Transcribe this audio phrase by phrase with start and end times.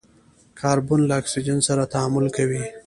[0.59, 2.63] کاربن له اکسیجن سره تعامل کوي.